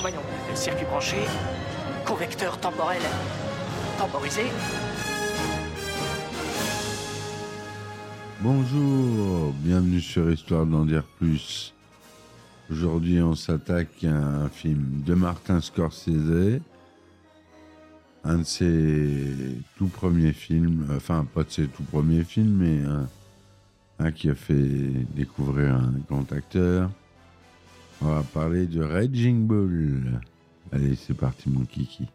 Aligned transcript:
Voyons, 0.00 0.18
le 0.50 0.56
circuit 0.56 0.84
branché, 0.86 1.18
convecteur 2.04 2.58
temporel 2.58 3.00
temporisé. 3.96 4.42
Bonjour, 8.40 9.52
bienvenue 9.52 10.00
sur 10.00 10.28
Histoire 10.28 10.66
d'en 10.66 10.84
dire 10.84 11.04
plus. 11.20 11.72
Aujourd'hui, 12.72 13.22
on 13.22 13.36
s'attaque 13.36 14.02
à 14.02 14.16
un 14.16 14.48
film 14.48 15.02
de 15.06 15.14
Martin 15.14 15.60
Scorsese, 15.60 16.60
un 18.24 18.38
de 18.38 18.42
ses 18.42 19.60
tout 19.76 19.86
premiers 19.86 20.32
films, 20.32 20.88
enfin 20.96 21.24
pas 21.32 21.44
de 21.44 21.50
ses 21.50 21.68
tout 21.68 21.84
premiers 21.84 22.24
films, 22.24 22.56
mais 22.58 22.82
un, 22.84 23.08
un 23.98 24.12
qui 24.12 24.30
a 24.30 24.34
fait 24.34 25.04
découvrir 25.14 25.74
un 25.74 25.92
grand 26.08 26.30
acteur. 26.32 26.90
On 28.00 28.06
va 28.06 28.22
parler 28.22 28.66
de 28.66 28.82
Raging 28.82 29.46
Bull. 29.46 30.20
Allez, 30.70 30.94
c'est 30.94 31.14
parti 31.14 31.50
mon 31.50 31.64
kiki. 31.64 32.08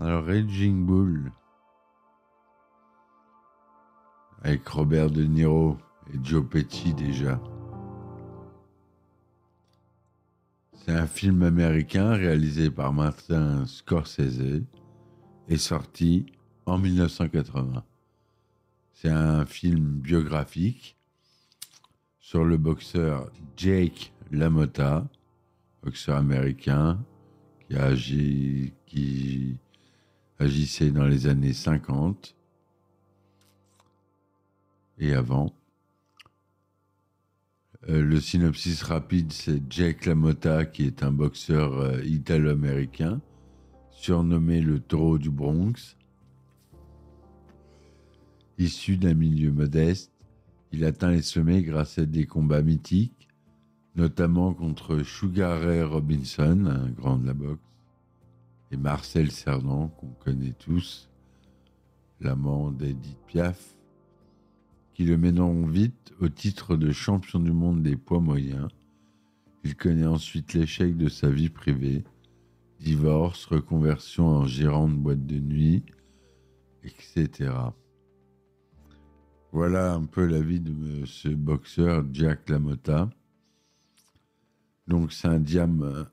Alors, 0.00 0.24
Raging 0.24 0.84
Bull, 0.84 1.30
avec 4.42 4.68
Robert 4.68 5.10
De 5.10 5.22
Niro 5.22 5.78
et 6.12 6.18
Joe 6.22 6.44
Pesci 6.44 6.92
déjà. 6.94 7.40
C'est 10.72 10.92
un 10.92 11.06
film 11.06 11.42
américain 11.42 12.10
réalisé 12.10 12.70
par 12.70 12.92
Martin 12.92 13.64
Scorsese 13.66 14.64
et 15.48 15.56
sorti 15.56 16.26
en 16.66 16.78
1980. 16.78 17.84
C'est 18.92 19.10
un 19.10 19.44
film 19.44 19.98
biographique 19.98 20.96
sur 22.18 22.44
le 22.44 22.56
boxeur 22.56 23.30
Jake 23.56 24.12
LaMotta, 24.30 25.06
boxeur 25.82 26.16
américain 26.16 27.04
qui, 27.68 27.76
agi, 27.76 28.72
qui 28.86 29.58
agissait 30.38 30.90
dans 30.90 31.06
les 31.06 31.26
années 31.26 31.52
50 31.52 32.34
et 34.98 35.14
avant. 35.14 35.54
Euh, 37.88 38.02
le 38.02 38.20
synopsis 38.20 38.82
rapide, 38.82 39.32
c'est 39.32 39.60
Jake 39.70 40.06
LaMotta, 40.06 40.64
qui 40.64 40.86
est 40.86 41.02
un 41.02 41.10
boxeur 41.10 41.74
euh, 41.74 42.02
italo-américain, 42.02 43.20
surnommé 44.04 44.60
le 44.60 44.80
taureau 44.80 45.16
du 45.16 45.30
Bronx. 45.30 45.96
Issu 48.58 48.98
d'un 48.98 49.14
milieu 49.14 49.50
modeste, 49.50 50.12
il 50.72 50.84
atteint 50.84 51.10
les 51.10 51.22
sommets 51.22 51.62
grâce 51.62 51.98
à 51.98 52.04
des 52.04 52.26
combats 52.26 52.60
mythiques, 52.60 53.28
notamment 53.96 54.52
contre 54.52 55.02
Sugar 55.04 55.58
Ray 55.58 55.82
Robinson, 55.82 56.66
un 56.66 56.90
grand 56.90 57.16
de 57.16 57.26
la 57.26 57.32
boxe, 57.32 57.62
et 58.72 58.76
Marcel 58.76 59.30
Cerdan, 59.30 59.88
qu'on 59.96 60.12
connaît 60.22 60.52
tous, 60.58 61.08
l'amant 62.20 62.72
d'Edith 62.72 63.16
Piaf, 63.26 63.74
qui 64.92 65.04
le 65.04 65.16
mèneront 65.16 65.66
vite 65.66 66.12
au 66.20 66.28
titre 66.28 66.76
de 66.76 66.92
champion 66.92 67.40
du 67.40 67.52
monde 67.52 67.82
des 67.82 67.96
poids 67.96 68.20
moyens. 68.20 68.68
Il 69.64 69.74
connaît 69.76 70.04
ensuite 70.04 70.52
l'échec 70.52 70.94
de 70.94 71.08
sa 71.08 71.30
vie 71.30 71.48
privée, 71.48 72.04
divorce, 72.84 73.46
reconversion 73.46 74.26
en 74.26 74.46
gérant 74.46 74.88
de 74.88 74.94
boîte 74.94 75.24
de 75.24 75.40
nuit, 75.40 75.84
etc. 76.84 77.50
Voilà 79.52 79.94
un 79.94 80.04
peu 80.04 80.26
la 80.26 80.42
vie 80.42 80.60
de 80.60 81.06
ce 81.06 81.28
boxeur 81.28 82.04
Jack 82.12 82.50
LaMotta. 82.50 83.08
Donc 84.86 85.12
c'est 85.12 85.28
un 85.28 85.40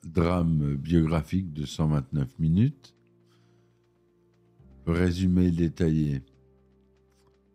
drame 0.06 0.76
biographique 0.76 1.52
de 1.52 1.66
129 1.66 2.40
minutes. 2.40 2.96
Résumé 4.88 5.52
détaillé. 5.52 6.24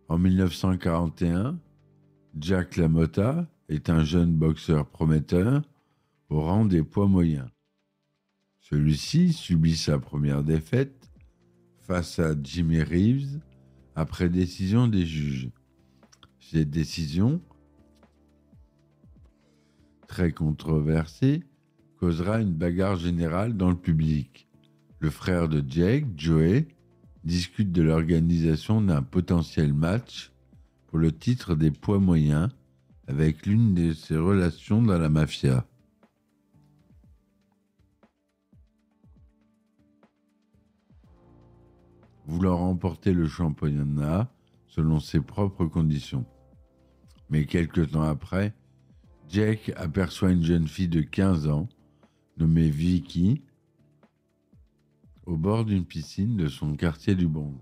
En 0.09 0.19
1941, 0.19 1.59
Jack 2.38 2.77
LaMotta 2.77 3.48
est 3.71 3.88
un 3.88 4.04
jeune 4.04 4.34
boxeur 4.34 4.87
prometteur 4.87 5.62
au 6.28 6.43
rang 6.43 6.66
des 6.66 6.83
poids 6.83 7.09
moyens. 7.09 7.48
Celui-ci 8.69 9.32
subit 9.32 9.77
sa 9.77 10.00
première 10.00 10.43
défaite 10.43 11.09
face 11.82 12.19
à 12.19 12.34
Jimmy 12.43 12.82
Reeves 12.82 13.38
après 13.94 14.28
décision 14.28 14.88
des 14.88 15.06
juges. 15.06 15.50
Cette 16.41 16.71
décision, 16.71 17.41
très 20.09 20.32
controversée, 20.32 21.44
causera 22.00 22.41
une 22.41 22.54
bagarre 22.54 22.97
générale 22.97 23.56
dans 23.56 23.71
le 23.71 23.77
public. 23.77 24.49
Le 24.98 25.10
frère 25.10 25.48
de 25.48 25.62
Jake, 25.65 26.06
Joey, 26.16 26.66
discute 27.22 27.71
de 27.71 27.83
l'organisation 27.83 28.81
d'un 28.81 29.03
potentiel 29.03 29.75
match 29.75 30.33
pour 30.88 30.98
le 30.98 31.12
titre 31.12 31.54
des 31.54 31.71
poids 31.71 32.00
moyens 32.00 32.48
avec 33.06 33.47
l'une 33.47 33.75
de 33.75 33.93
ses 33.93 34.16
relations 34.16 34.83
dans 34.83 34.98
la 34.98 35.09
mafia. 35.09 35.65
Voulant 42.26 42.59
remporter 42.59 43.12
le 43.12 43.26
championnat 43.26 44.31
selon 44.66 45.00
ses 45.00 45.20
propres 45.20 45.66
conditions. 45.66 46.26
Mais 47.31 47.47
quelques 47.47 47.92
temps 47.92 48.03
après, 48.03 48.54
Jake 49.28 49.72
aperçoit 49.76 50.32
une 50.32 50.42
jeune 50.42 50.69
fille 50.69 50.88
de 50.88 51.00
15 51.00 51.48
ans 51.48 51.69
nommée 52.36 52.69
Vicky 52.69 53.42
au 55.25 55.36
bord 55.36 55.65
d'une 55.65 55.84
piscine 55.84 56.36
de 56.36 56.47
son 56.47 56.76
quartier 56.76 57.15
du 57.15 57.26
Bronx. 57.26 57.59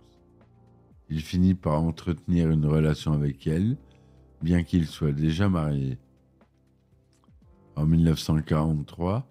Il 1.08 1.20
finit 1.20 1.54
par 1.54 1.82
entretenir 1.82 2.50
une 2.50 2.66
relation 2.66 3.12
avec 3.12 3.46
elle, 3.46 3.76
bien 4.42 4.62
qu'il 4.62 4.86
soit 4.86 5.12
déjà 5.12 5.48
marié. 5.48 5.98
En 7.76 7.86
1943, 7.86 9.28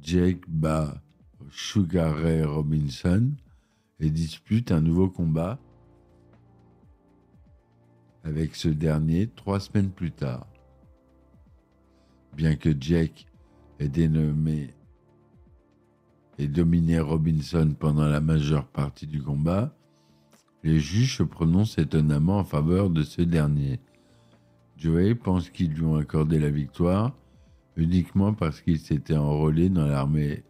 Jake 0.00 0.42
bat 0.48 1.02
Sugar 1.50 2.14
Ray 2.16 2.42
Robinson 2.42 3.32
et 4.00 4.10
dispute 4.10 4.72
un 4.72 4.80
nouveau 4.80 5.08
combat 5.08 5.58
avec 8.24 8.56
ce 8.56 8.68
dernier 8.68 9.28
trois 9.28 9.60
semaines 9.60 9.90
plus 9.90 10.12
tard. 10.12 10.46
Bien 12.34 12.56
que 12.56 12.74
Jake 12.78 13.26
ait 13.78 13.88
dénommé 13.88 14.74
et 16.38 16.48
dominé 16.48 16.98
Robinson 17.00 17.74
pendant 17.78 18.06
la 18.06 18.20
majeure 18.20 18.66
partie 18.66 19.06
du 19.06 19.22
combat, 19.22 19.74
les 20.62 20.80
juges 20.80 21.18
se 21.18 21.22
prononcent 21.22 21.78
étonnamment 21.78 22.38
en 22.38 22.44
faveur 22.44 22.90
de 22.90 23.02
ce 23.02 23.22
dernier. 23.22 23.80
Joey 24.76 25.14
pense 25.14 25.48
qu'ils 25.48 25.72
lui 25.72 25.84
ont 25.84 25.96
accordé 25.96 26.38
la 26.38 26.50
victoire 26.50 27.16
uniquement 27.76 28.34
parce 28.34 28.60
qu'il 28.60 28.78
s'était 28.78 29.16
enrôlé 29.16 29.68
dans 29.68 29.86
l'armée 29.86 30.44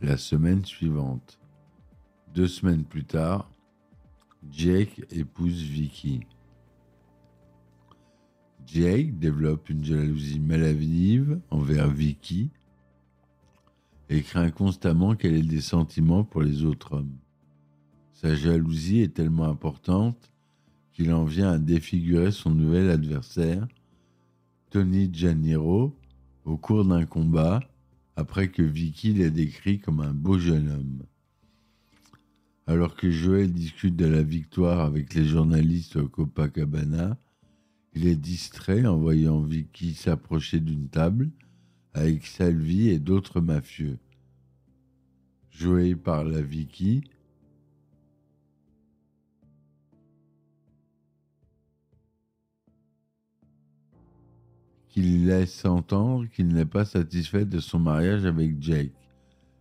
la 0.00 0.16
semaine 0.16 0.64
suivante. 0.64 1.40
Deux 2.34 2.48
semaines 2.48 2.82
plus 2.82 3.04
tard, 3.04 3.48
Jake 4.50 5.04
épouse 5.12 5.62
Vicky. 5.62 6.26
Jake 8.66 9.16
développe 9.20 9.70
une 9.70 9.84
jalousie 9.84 10.40
maladive 10.40 11.40
envers 11.50 11.88
Vicky 11.88 12.50
et 14.08 14.20
craint 14.22 14.50
constamment 14.50 15.14
qu'elle 15.14 15.36
ait 15.36 15.42
des 15.42 15.60
sentiments 15.60 16.24
pour 16.24 16.42
les 16.42 16.64
autres 16.64 16.94
hommes. 16.94 17.16
Sa 18.10 18.34
jalousie 18.34 19.02
est 19.02 19.14
tellement 19.14 19.48
importante 19.48 20.32
qu'il 20.92 21.12
en 21.12 21.24
vient 21.24 21.52
à 21.52 21.58
défigurer 21.58 22.32
son 22.32 22.50
nouvel 22.50 22.90
adversaire, 22.90 23.64
Tony 24.70 25.08
Janiro, 25.12 25.96
au 26.44 26.56
cours 26.56 26.84
d'un 26.84 27.06
combat, 27.06 27.60
après 28.16 28.48
que 28.48 28.62
Vicky 28.62 29.12
l'ait 29.12 29.30
décrit 29.30 29.78
comme 29.78 30.00
un 30.00 30.12
beau 30.12 30.36
jeune 30.36 30.68
homme. 30.68 31.02
Alors 32.66 32.96
que 32.96 33.10
Joël 33.10 33.52
discute 33.52 33.94
de 33.94 34.06
la 34.06 34.22
victoire 34.22 34.80
avec 34.80 35.12
les 35.14 35.26
journalistes 35.26 35.96
au 35.96 36.08
Copacabana, 36.08 37.18
il 37.92 38.06
est 38.06 38.16
distrait 38.16 38.86
en 38.86 38.96
voyant 38.96 39.40
Vicky 39.40 39.92
s'approcher 39.92 40.60
d'une 40.60 40.88
table 40.88 41.30
avec 41.92 42.26
Salvi 42.26 42.88
et 42.88 42.98
d'autres 42.98 43.42
mafieux. 43.42 43.98
Joué 45.50 45.94
par 45.94 46.24
la 46.24 46.40
Vicky, 46.40 47.04
qu'il 54.88 55.26
laisse 55.26 55.64
entendre 55.66 56.26
qu'il 56.28 56.48
n'est 56.48 56.64
pas 56.64 56.84
satisfait 56.84 57.44
de 57.44 57.60
son 57.60 57.78
mariage 57.78 58.24
avec 58.24 58.60
Jake, 58.62 58.92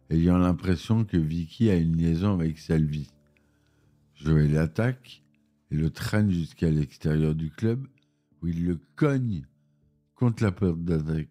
ayant 0.10 0.38
l'impression 0.38 1.06
que 1.06 1.18
Vicky 1.18 1.70
a 1.70 1.76
une 1.76 1.98
liaison 1.98 2.34
avec 2.34 2.60
Salvi. 2.60 3.10
Joël 4.16 4.52
l'attaque 4.54 5.24
et 5.72 5.76
le 5.76 5.90
traîne 5.90 6.32
jusqu'à 6.32 6.70
l'extérieur 6.70 7.36
du 7.36 7.50
club 7.50 7.88
où 8.42 8.48
il 8.48 8.66
le 8.66 8.80
cogne 8.96 9.46
contre 10.16 10.44
la 10.44 10.52
porte 10.52 10.84
d'un. 10.84 11.24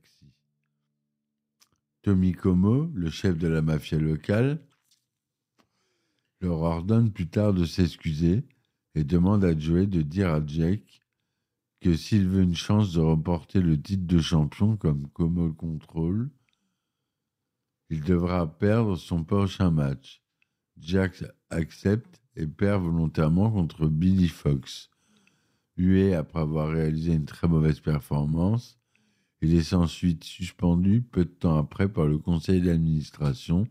Tommy 2.03 2.33
Como, 2.33 2.91
le 2.95 3.11
chef 3.11 3.39
de 3.39 3.47
la 3.47 3.63
mafia 3.63 3.99
locale, 3.99 4.61
leur 6.41 6.61
ordonne 6.61 7.13
plus 7.13 7.29
tard 7.29 7.55
de 7.55 7.65
s'excuser 7.65 8.45
et 8.95 9.05
demande 9.05 9.45
à 9.45 9.57
Joey 9.57 9.87
de 9.87 10.03
dire 10.03 10.31
à 10.31 10.45
Jake 10.45 11.01
que 11.81 11.95
s'il 11.95 12.29
veut 12.29 12.43
une 12.43 12.57
chance 12.57 12.93
de 12.93 13.01
remporter 13.01 13.61
le 13.61 13.81
titre 13.81 14.07
de 14.07 14.21
champion 14.21 14.77
comme 14.77 15.09
Como 15.11 15.47
le 15.47 15.53
contrôle, 15.53 16.31
il 17.93 18.01
devra 18.01 18.47
perdre 18.47 18.97
son 18.97 19.23
prochain 19.23 19.71
match. 19.71 20.23
Jack 20.79 21.23
accepte 21.51 22.23
et 22.37 22.47
perd 22.47 22.83
volontairement 22.83 23.51
contre 23.51 23.87
Billy 23.87 24.29
Fox. 24.29 24.89
Hué 25.77 26.15
après 26.15 26.41
avoir 26.41 26.71
réalisé 26.71 27.13
une 27.13 27.27
très 27.27 27.49
mauvaise 27.49 27.81
performance, 27.81 28.81
il 29.43 29.55
est 29.55 29.75
ensuite 29.75 30.25
suspendu 30.25 31.03
peu 31.03 31.27
de 31.27 31.31
temps 31.31 31.59
après 31.59 31.87
par 31.87 32.07
le 32.07 32.17
conseil 32.17 32.63
d'administration, 32.63 33.69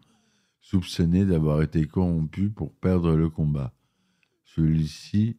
soupçonné 0.59 1.25
d'avoir 1.25 1.63
été 1.63 1.87
corrompu 1.87 2.51
pour 2.51 2.75
perdre 2.75 3.15
le 3.15 3.27
combat. 3.27 3.73
Celui-ci 4.43 5.35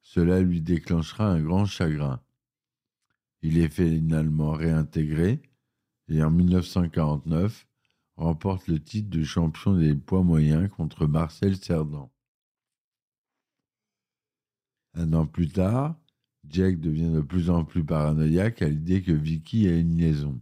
cela 0.00 0.40
lui 0.40 0.62
déclenchera 0.62 1.26
un 1.26 1.42
grand 1.42 1.66
chagrin. 1.66 2.22
Il 3.42 3.58
est 3.58 3.68
finalement 3.68 4.52
réintégré 4.52 5.42
et 6.08 6.22
en 6.22 6.30
1949 6.30 7.66
remporte 8.16 8.68
le 8.68 8.80
titre 8.80 9.10
de 9.10 9.22
champion 9.24 9.76
des 9.76 9.94
poids 9.94 10.22
moyens 10.22 10.70
contre 10.70 11.06
Marcel 11.06 11.56
Cerdan. 11.56 12.10
Un 14.94 15.12
an 15.12 15.26
plus 15.26 15.48
tard, 15.48 15.96
Jack 16.48 16.78
devient 16.78 17.10
de 17.10 17.20
plus 17.20 17.50
en 17.50 17.64
plus 17.64 17.84
paranoïaque 17.84 18.62
à 18.62 18.68
l'idée 18.68 19.02
que 19.02 19.12
Vicky 19.12 19.66
a 19.66 19.76
une 19.76 19.98
liaison. 19.98 20.40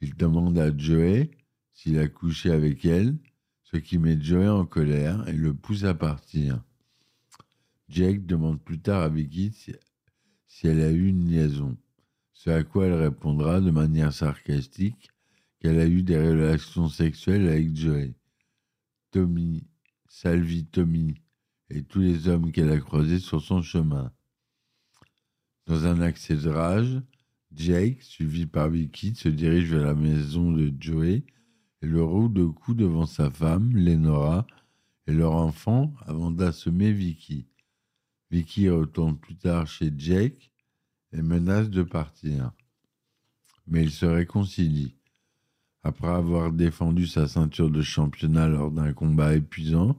Il 0.00 0.14
demande 0.16 0.58
à 0.58 0.76
Joey 0.76 1.30
s'il 1.72 1.98
a 1.98 2.08
couché 2.08 2.50
avec 2.50 2.84
elle, 2.84 3.16
ce 3.62 3.76
qui 3.76 3.98
met 3.98 4.20
Joey 4.20 4.48
en 4.48 4.66
colère 4.66 5.26
et 5.28 5.32
le 5.32 5.54
pousse 5.54 5.84
à 5.84 5.94
partir. 5.94 6.62
Jake 7.88 8.26
demande 8.26 8.60
plus 8.60 8.80
tard 8.80 9.02
à 9.02 9.08
Vicky 9.08 9.52
si, 9.52 10.66
elle 10.66 10.80
a 10.80 10.90
eu 10.90 11.08
une 11.08 11.30
liaison, 11.30 11.76
ce 12.32 12.50
à 12.50 12.62
quoi 12.64 12.86
elle 12.86 12.94
répondra 12.94 13.60
de 13.60 13.70
manière 13.70 14.12
sarcastique 14.12 15.10
qu'elle 15.60 15.78
a 15.78 15.86
eu 15.86 16.02
des 16.02 16.18
relations 16.18 16.88
sexuelles 16.88 17.48
avec 17.48 17.76
Joey. 17.76 18.14
Tommy, 19.10 19.66
Salvi 20.08 20.66
Tommy 20.66 21.14
et 21.68 21.84
tous 21.84 22.00
les 22.00 22.28
hommes 22.28 22.50
qu'elle 22.50 22.70
a 22.70 22.78
croisés 22.78 23.18
sur 23.18 23.42
son 23.42 23.62
chemin. 23.62 24.12
Dans 25.66 25.86
un 25.86 26.00
accès 26.00 26.36
de 26.36 26.48
rage, 26.48 27.00
Jake, 27.54 28.02
suivi 28.02 28.46
par 28.46 28.70
Vicky, 28.70 29.14
se 29.14 29.28
dirige 29.28 29.72
vers 29.72 29.84
la 29.84 29.94
maison 29.94 30.50
de 30.50 30.72
Joey 30.80 31.24
et 31.82 31.86
le 31.86 32.02
roue 32.02 32.28
de 32.28 32.44
coups 32.44 32.76
devant 32.76 33.06
sa 33.06 33.30
femme, 33.30 33.76
Lenora, 33.76 34.46
et 35.06 35.12
leur 35.12 35.32
enfant 35.32 35.92
avant 36.06 36.30
d'assommer 36.30 36.92
Vicky. 36.92 37.46
Vicky 38.30 38.68
retourne 38.68 39.18
plus 39.18 39.36
tard 39.36 39.66
chez 39.66 39.92
Jake 39.96 40.50
et 41.12 41.22
menace 41.22 41.68
de 41.68 41.82
partir. 41.82 42.52
Mais 43.66 43.82
ils 43.82 43.90
se 43.90 44.06
réconcilient. 44.06 44.99
Après 45.82 46.08
avoir 46.08 46.52
défendu 46.52 47.06
sa 47.06 47.26
ceinture 47.26 47.70
de 47.70 47.80
championnat 47.80 48.48
lors 48.48 48.70
d'un 48.70 48.92
combat 48.92 49.34
épuisant 49.34 49.98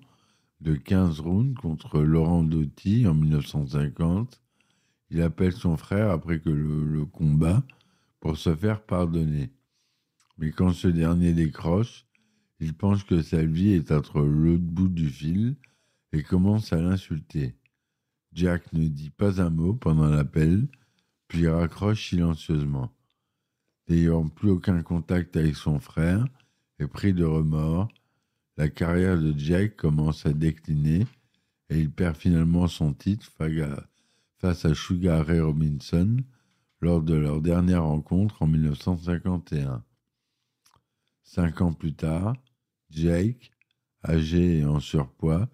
de 0.59 0.75
15 0.75 1.19
rounds 1.21 1.59
contre 1.59 2.01
Laurent 2.01 2.43
Doty 2.43 3.07
en 3.07 3.15
1950, 3.15 4.41
il 5.09 5.21
appelle 5.21 5.53
son 5.53 5.77
frère 5.77 6.11
après 6.11 6.39
que 6.39 6.49
le, 6.49 6.85
le 6.85 7.05
combat 7.05 7.63
pour 8.19 8.37
se 8.37 8.55
faire 8.55 8.83
pardonner. 8.83 9.51
Mais 10.37 10.51
quand 10.51 10.71
ce 10.71 10.87
dernier 10.87 11.33
décroche, 11.33 12.05
il 12.59 12.75
pense 12.75 13.03
que 13.03 13.23
sa 13.23 13.43
vie 13.43 13.71
est 13.71 13.91
entre 13.91 14.21
l'autre 14.21 14.63
bout 14.63 14.87
du 14.87 15.09
fil 15.09 15.55
et 16.13 16.21
commence 16.21 16.71
à 16.73 16.81
l'insulter. 16.81 17.55
Jack 18.33 18.71
ne 18.71 18.87
dit 18.87 19.09
pas 19.09 19.41
un 19.41 19.49
mot 19.49 19.73
pendant 19.73 20.07
l'appel, 20.07 20.67
puis 21.27 21.47
raccroche 21.47 22.09
silencieusement. 22.09 22.93
N'ayant 23.91 24.29
plus 24.29 24.51
aucun 24.51 24.83
contact 24.83 25.35
avec 25.35 25.57
son 25.57 25.81
frère 25.81 26.25
et 26.79 26.87
pris 26.87 27.11
de 27.11 27.25
remords, 27.25 27.89
la 28.55 28.69
carrière 28.69 29.19
de 29.19 29.37
Jack 29.37 29.75
commence 29.75 30.25
à 30.25 30.31
décliner 30.31 31.05
et 31.69 31.77
il 31.77 31.91
perd 31.91 32.15
finalement 32.15 32.69
son 32.69 32.93
titre 32.93 33.29
face 34.37 34.63
à 34.63 34.73
Sugar 34.73 35.25
Ray 35.25 35.41
Robinson 35.41 36.15
lors 36.79 37.01
de 37.01 37.15
leur 37.15 37.41
dernière 37.41 37.83
rencontre 37.83 38.41
en 38.41 38.47
1951. 38.47 39.83
Cinq 41.23 41.59
ans 41.59 41.73
plus 41.73 41.93
tard, 41.93 42.37
Jake, 42.91 43.51
âgé 44.07 44.59
et 44.59 44.65
en 44.65 44.79
surpoids, 44.79 45.49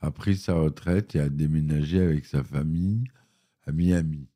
a 0.00 0.10
pris 0.10 0.38
sa 0.38 0.54
retraite 0.54 1.16
et 1.16 1.20
a 1.20 1.28
déménagé 1.28 2.00
avec 2.00 2.24
sa 2.24 2.42
famille 2.42 3.04
à 3.66 3.72
Miami. 3.72 4.26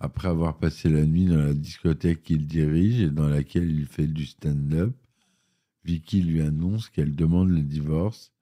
Après 0.00 0.28
avoir 0.28 0.58
passé 0.58 0.88
la 0.88 1.04
nuit 1.04 1.26
dans 1.26 1.42
la 1.42 1.54
discothèque 1.54 2.22
qu'il 2.22 2.46
dirige 2.46 3.00
et 3.00 3.10
dans 3.10 3.28
laquelle 3.28 3.70
il 3.70 3.86
fait 3.86 4.06
du 4.06 4.26
stand-up, 4.26 4.94
Vicky 5.84 6.22
lui 6.22 6.40
annonce 6.40 6.88
qu'elle 6.88 7.16
demande 7.16 7.50
le 7.50 7.62
divorce 7.62 8.32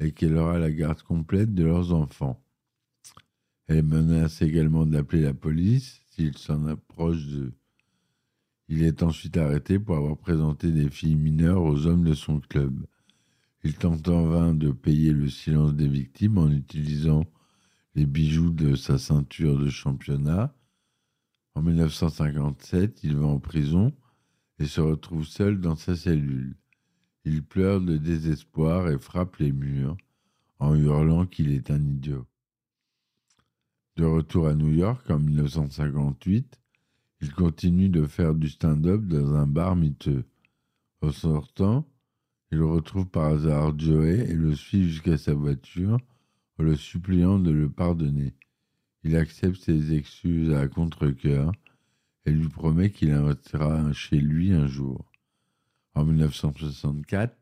et 0.00 0.12
qu'elle 0.12 0.36
aura 0.36 0.58
la 0.58 0.72
garde 0.72 1.02
complète 1.02 1.54
de 1.54 1.64
leurs 1.64 1.92
enfants. 1.92 2.42
Elle 3.68 3.84
menace 3.84 4.42
également 4.42 4.86
d'appeler 4.86 5.22
la 5.22 5.34
police 5.34 6.00
s'il 6.10 6.36
s'en 6.36 6.66
approche 6.66 7.26
d'eux. 7.26 7.52
Il 8.68 8.82
est 8.82 9.02
ensuite 9.02 9.36
arrêté 9.36 9.78
pour 9.78 9.96
avoir 9.96 10.16
présenté 10.16 10.72
des 10.72 10.90
filles 10.90 11.14
mineures 11.14 11.62
aux 11.62 11.86
hommes 11.86 12.04
de 12.04 12.14
son 12.14 12.40
club. 12.40 12.84
Il 13.62 13.74
tente 13.74 14.08
en 14.08 14.24
vain 14.24 14.54
de 14.54 14.70
payer 14.70 15.12
le 15.12 15.28
silence 15.28 15.74
des 15.74 15.88
victimes 15.88 16.38
en 16.38 16.50
utilisant 16.50 17.24
les 17.94 18.06
bijoux 18.06 18.50
de 18.50 18.74
sa 18.74 18.98
ceinture 18.98 19.58
de 19.58 19.68
championnat. 19.68 20.54
En 21.56 21.62
1957, 21.62 23.02
il 23.02 23.16
va 23.16 23.26
en 23.26 23.38
prison 23.38 23.90
et 24.58 24.66
se 24.66 24.82
retrouve 24.82 25.24
seul 25.24 25.58
dans 25.58 25.74
sa 25.74 25.96
cellule. 25.96 26.54
Il 27.24 27.42
pleure 27.42 27.80
de 27.80 27.96
désespoir 27.96 28.90
et 28.90 28.98
frappe 28.98 29.36
les 29.36 29.52
murs 29.52 29.96
en 30.58 30.74
hurlant 30.74 31.24
qu'il 31.24 31.50
est 31.50 31.70
un 31.70 31.82
idiot. 31.82 32.26
De 33.96 34.04
retour 34.04 34.48
à 34.48 34.54
New 34.54 34.70
York 34.70 35.10
en 35.10 35.18
1958, 35.18 36.60
il 37.22 37.32
continue 37.32 37.88
de 37.88 38.04
faire 38.04 38.34
du 38.34 38.50
stand-up 38.50 39.00
dans 39.06 39.34
un 39.34 39.46
bar 39.46 39.76
miteux. 39.76 40.26
Au 41.00 41.10
sortant, 41.10 41.88
il 42.52 42.60
retrouve 42.60 43.06
par 43.06 43.32
hasard 43.32 43.78
Joey 43.78 44.30
et 44.30 44.34
le 44.34 44.54
suit 44.54 44.90
jusqu'à 44.90 45.16
sa 45.16 45.32
voiture 45.32 45.96
en 46.58 46.64
le 46.64 46.76
suppliant 46.76 47.38
de 47.38 47.50
le 47.50 47.70
pardonner. 47.70 48.35
Il 49.08 49.14
accepte 49.14 49.62
ses 49.62 49.94
excuses 49.94 50.52
à 50.52 50.66
contre-coeur 50.66 51.52
et 52.24 52.32
lui 52.32 52.48
promet 52.48 52.90
qu'il 52.90 53.12
invitera 53.12 53.92
chez 53.92 54.16
lui 54.16 54.52
un 54.52 54.66
jour. 54.66 55.04
En 55.94 56.04
1964, 56.04 57.32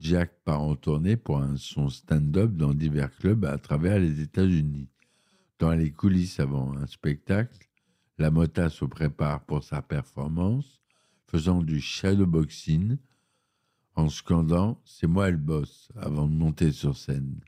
Jack 0.00 0.32
part 0.42 0.62
en 0.62 0.74
tournée 0.74 1.18
pour 1.18 1.44
son 1.58 1.90
stand-up 1.90 2.50
dans 2.56 2.72
divers 2.72 3.14
clubs 3.14 3.44
à 3.44 3.58
travers 3.58 3.98
les 3.98 4.22
États-Unis. 4.22 4.88
Dans 5.58 5.72
les 5.72 5.92
coulisses 5.92 6.40
avant 6.40 6.74
un 6.78 6.86
spectacle, 6.86 7.68
la 8.16 8.30
mota 8.30 8.70
se 8.70 8.86
prépare 8.86 9.44
pour 9.44 9.64
sa 9.64 9.82
performance, 9.82 10.80
faisant 11.26 11.60
du 11.60 11.78
shadowboxing, 11.78 12.96
en 13.96 14.08
scandant 14.08 14.80
C'est 14.86 15.06
moi 15.06 15.30
le 15.30 15.36
boss 15.36 15.92
avant 15.94 16.26
de 16.26 16.34
monter 16.34 16.72
sur 16.72 16.96
scène. 16.96 17.38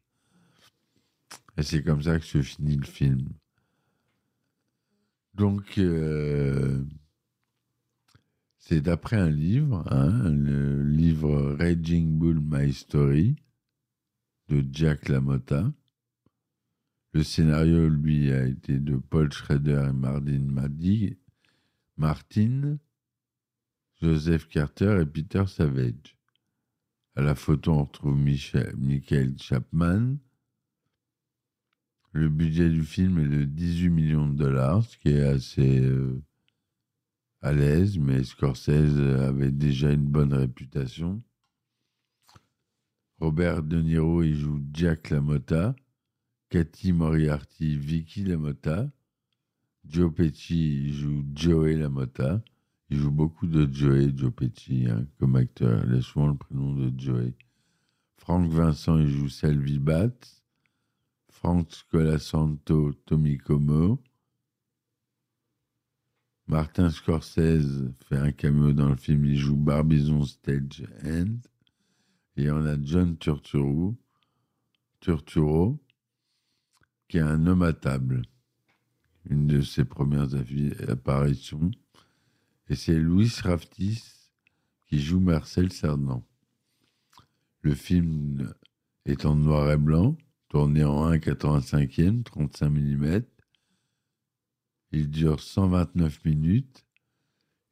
Et 1.58 1.64
c'est 1.64 1.82
comme 1.82 2.02
ça 2.02 2.20
que 2.20 2.24
se 2.24 2.40
finit 2.40 2.76
le 2.76 2.86
film. 2.86 3.30
Donc, 5.34 5.76
euh, 5.78 6.84
c'est 8.58 8.80
d'après 8.80 9.16
un 9.16 9.30
livre, 9.30 9.84
hein, 9.92 10.30
le 10.30 10.84
livre 10.84 11.56
Raging 11.58 12.16
Bull 12.16 12.40
My 12.40 12.72
Story 12.72 13.34
de 14.48 14.64
Jack 14.70 15.08
LaMotta. 15.08 15.72
Le 17.12 17.24
scénario, 17.24 17.88
lui, 17.88 18.30
a 18.30 18.46
été 18.46 18.78
de 18.78 18.96
Paul 18.96 19.32
Schrader 19.32 19.88
et 19.88 19.92
Martin 19.92 20.44
Madi, 20.48 21.18
Martin, 21.96 22.78
Joseph 24.00 24.46
Carter 24.46 25.00
et 25.02 25.06
Peter 25.06 25.44
Savage. 25.48 26.16
À 27.16 27.22
la 27.22 27.34
photo, 27.34 27.72
on 27.72 27.84
retrouve 27.84 28.16
Michel, 28.16 28.76
Michael 28.76 29.36
Chapman. 29.38 30.18
Le 32.18 32.28
budget 32.28 32.68
du 32.68 32.82
film 32.82 33.20
est 33.20 33.28
de 33.28 33.44
18 33.44 33.90
millions 33.90 34.28
de 34.28 34.34
dollars, 34.34 34.82
ce 34.82 34.98
qui 34.98 35.10
est 35.10 35.22
assez 35.22 35.78
euh, 35.78 36.20
à 37.42 37.52
l'aise, 37.52 37.96
mais 37.96 38.24
Scorsese 38.24 38.98
avait 39.20 39.52
déjà 39.52 39.92
une 39.92 40.08
bonne 40.08 40.34
réputation. 40.34 41.22
Robert 43.20 43.62
De 43.62 43.80
Niro 43.80 44.24
y 44.24 44.34
joue 44.34 44.60
Jack 44.72 45.10
LaMotta, 45.10 45.76
Cathy 46.48 46.90
Moriarty, 46.90 47.78
Vicky 47.78 48.24
LaMotta, 48.24 48.90
Joe 49.86 50.12
Pesci 50.12 50.92
joue 50.92 51.24
Joey 51.36 51.76
LaMotta. 51.76 52.42
Il 52.90 52.98
joue 52.98 53.12
beaucoup 53.12 53.46
de 53.46 53.72
Joey, 53.72 54.12
Joe 54.16 54.32
Pesci, 54.32 54.88
hein, 54.90 55.06
comme 55.20 55.36
acteur. 55.36 55.84
Il 55.86 55.94
a 55.94 56.02
souvent 56.02 56.26
le 56.26 56.34
prénom 56.34 56.74
de 56.74 56.92
Joey. 56.98 57.36
Franck 58.16 58.50
Vincent 58.50 58.98
y 58.98 59.08
joue 59.08 59.28
Selvi 59.28 59.78
Bat. 59.78 60.37
Frank 61.40 61.70
Scolasanto, 61.70 62.92
Tommy 63.06 63.38
Como. 63.38 64.02
Martin 66.48 66.90
Scorsese 66.90 67.94
fait 68.08 68.16
un 68.16 68.32
cameo 68.32 68.72
dans 68.72 68.88
le 68.88 68.96
film. 68.96 69.24
Il 69.24 69.38
joue 69.38 69.54
Barbizon 69.54 70.24
Stage 70.24 70.84
End. 71.04 71.36
Et 72.36 72.50
on 72.50 72.66
a 72.66 72.74
John 72.82 73.16
Turturro, 73.16 73.94
qui 77.06 77.18
est 77.18 77.20
un 77.20 77.46
homme 77.46 77.62
à 77.62 77.72
table. 77.72 78.22
Une 79.30 79.46
de 79.46 79.60
ses 79.60 79.84
premières 79.84 80.34
apparitions. 80.88 81.70
Et 82.68 82.74
c'est 82.74 82.98
Louis 82.98 83.32
Raftis 83.44 84.02
qui 84.88 85.00
joue 85.00 85.20
Marcel 85.20 85.70
Cerdan. 85.70 86.24
Le 87.60 87.76
film 87.76 88.52
est 89.04 89.24
en 89.24 89.36
noir 89.36 89.70
et 89.70 89.76
blanc, 89.76 90.16
tourné 90.48 90.84
en 90.84 91.10
1,85e, 91.12 92.22
35 92.22 92.70
mm. 92.70 93.22
Il 94.92 95.10
dure 95.10 95.40
129 95.40 96.24
minutes. 96.24 96.86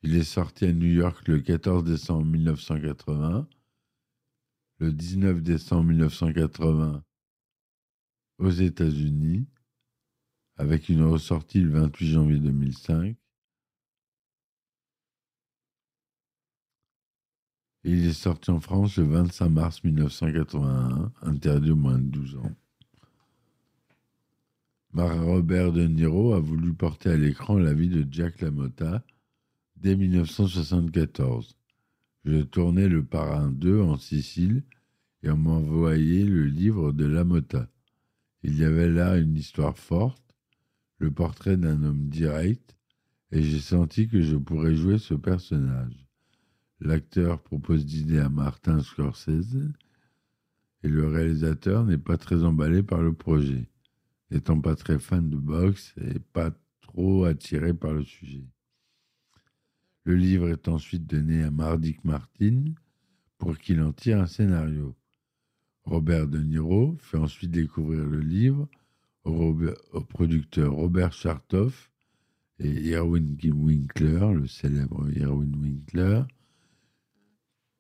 Il 0.03 0.15
est 0.15 0.25
sorti 0.25 0.67
à 0.67 0.73
New 0.73 0.87
York 0.87 1.27
le 1.29 1.41
14 1.41 1.83
décembre 1.85 2.27
1980, 2.27 3.49
le 4.79 4.93
19 4.93 5.43
décembre 5.43 5.85
1980 5.85 7.03
aux 8.39 8.51
États-Unis, 8.51 9.49
avec 10.57 10.89
une 10.89 11.03
ressortie 11.03 11.61
le 11.61 11.71
28 11.71 12.07
janvier 12.07 12.39
2005. 12.39 13.17
il 17.89 18.05
est 18.05 18.13
sorti 18.13 18.51
en 18.51 18.61
France 18.61 18.97
le 18.97 19.05
25 19.05 19.49
mars 19.49 19.85
1981, 19.85 21.13
interdit 21.23 21.71
aux 21.71 21.77
moins 21.77 21.99
de 21.99 22.03
12 22.03 22.37
ans. 22.39 22.53
Robert 25.05 25.73
De 25.73 25.87
Niro 25.87 26.33
a 26.33 26.41
voulu 26.41 26.73
porter 26.73 27.11
à 27.11 27.17
l'écran 27.17 27.59
la 27.59 27.75
vie 27.75 27.91
de 27.91 28.07
Jack 28.11 28.41
LaMotta 28.41 29.05
dès 29.77 29.95
1974. 29.95 31.55
Je 32.25 32.41
tournais 32.41 32.89
Le 32.89 33.05
Parrain 33.05 33.51
2 33.51 33.83
en 33.83 33.99
Sicile 33.99 34.65
et 35.23 35.31
on 35.31 35.37
m'envoyait 35.37 36.25
le 36.25 36.47
livre 36.47 36.93
de 36.93 37.05
LaMotta. 37.05 37.69
Il 38.43 38.57
y 38.57 38.65
avait 38.65 38.89
là 38.89 39.19
une 39.19 39.37
histoire 39.37 39.77
forte, 39.77 40.35
le 40.99 41.11
portrait 41.11 41.59
d'un 41.59 41.83
homme 41.83 42.09
direct, 42.09 42.75
et 43.33 43.43
j'ai 43.43 43.61
senti 43.61 44.09
que 44.09 44.23
je 44.23 44.37
pourrais 44.37 44.77
jouer 44.77 44.99
ce 44.99 45.15
personnage. 45.15 46.07
L'acteur 46.81 47.43
propose 47.43 47.85
d'idée 47.85 48.19
à 48.19 48.31
Martin 48.31 48.81
Scorsese 48.81 49.73
et 50.83 50.89
le 50.89 51.07
réalisateur 51.07 51.85
n'est 51.85 51.99
pas 51.99 52.17
très 52.17 52.45
emballé 52.45 52.83
par 52.83 53.03
le 53.03 53.13
projet 53.13 53.69
n'étant 54.31 54.61
pas 54.61 54.75
très 54.75 54.99
fan 54.99 55.29
de 55.29 55.37
boxe 55.37 55.95
et 56.01 56.19
pas 56.19 56.51
trop 56.81 57.25
attiré 57.25 57.75
par 57.75 57.93
le 57.93 58.05
sujet. 58.05 58.45
Le 60.05 60.15
livre 60.15 60.49
est 60.49 60.69
ensuite 60.69 61.07
donné 61.07 61.43
à 61.43 61.51
Mardick 61.51 62.05
Martin 62.05 62.65
pour 63.39 63.59
qu'il 63.59 63.81
en 63.81 63.93
tire 63.93 64.21
un 64.21 64.27
scénario. 64.27 64.97
Robert 65.85 66.27
De 66.27 66.39
Niro 66.39 66.97
fait 67.01 67.19
ensuite 67.19 67.51
découvrir 67.51 68.05
le 68.05 68.21
livre 68.21 68.69
au, 69.25 69.55
producteur 70.09 70.73
Robert 70.73 71.13
Chartoff 71.13 71.91
et 72.59 72.93
Erwin 72.93 73.37
Winkler, 73.45 74.33
le 74.35 74.47
célèbre 74.47 75.09
Erwin 75.21 75.55
Winkler, 75.57 76.23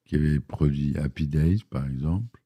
qui 0.04 0.16
avait 0.16 0.40
produit 0.40 0.96
Happy 0.98 1.26
Days 1.26 1.62
par 1.70 1.86
exemple 1.86 2.42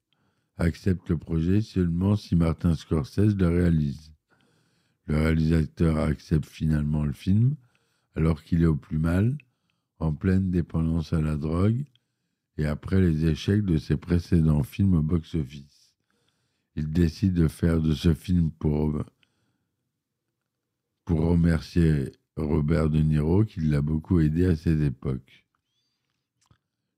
accepte 0.57 1.09
le 1.09 1.17
projet 1.17 1.61
seulement 1.61 2.15
si 2.15 2.35
Martin 2.35 2.75
Scorsese 2.75 3.35
le 3.35 3.47
réalise. 3.47 4.11
Le 5.07 5.17
réalisateur 5.17 5.97
accepte 5.97 6.45
finalement 6.45 7.03
le 7.03 7.13
film 7.13 7.55
alors 8.15 8.43
qu'il 8.43 8.61
est 8.61 8.67
au 8.67 8.75
plus 8.75 8.99
mal, 8.99 9.37
en 9.99 10.13
pleine 10.13 10.51
dépendance 10.51 11.13
à 11.13 11.21
la 11.21 11.37
drogue 11.37 11.85
et 12.57 12.65
après 12.65 12.99
les 12.99 13.25
échecs 13.25 13.63
de 13.63 13.77
ses 13.77 13.97
précédents 13.97 14.63
films 14.63 14.95
au 14.95 15.01
box-office. 15.01 15.95
Il 16.75 16.89
décide 16.89 17.33
de 17.33 17.47
faire 17.47 17.81
de 17.81 17.93
ce 17.93 18.13
film 18.13 18.51
pour, 18.51 19.03
pour 21.05 21.21
remercier 21.21 22.11
Robert 22.35 22.89
De 22.89 22.99
Niro 22.99 23.45
qui 23.45 23.61
l'a 23.61 23.81
beaucoup 23.81 24.19
aidé 24.19 24.45
à 24.45 24.55
cette 24.55 24.81
époque. 24.81 25.45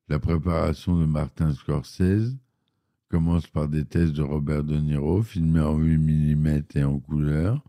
La 0.10 0.20
préparation 0.20 1.00
de 1.00 1.06
Martin 1.06 1.54
Scorsese 1.54 2.38
commence 3.14 3.46
par 3.46 3.68
des 3.68 3.86
tests 3.86 4.14
de 4.14 4.24
Robert 4.24 4.64
De 4.64 4.76
Niro, 4.76 5.22
filmés 5.22 5.60
en 5.60 5.78
8 5.78 6.00
mm 6.00 6.64
et 6.74 6.84
en 6.84 6.98
couleur. 6.98 7.64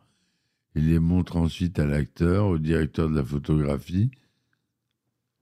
Il 0.74 0.88
les 0.88 0.98
montre 0.98 1.36
ensuite 1.36 1.78
à 1.78 1.84
l'acteur, 1.84 2.46
au 2.46 2.56
directeur 2.56 3.10
de 3.10 3.16
la 3.16 3.24
photographie, 3.24 4.10